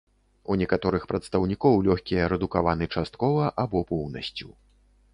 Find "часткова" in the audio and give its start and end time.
2.97-3.55